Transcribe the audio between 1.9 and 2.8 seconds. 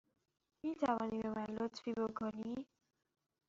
بکنی؟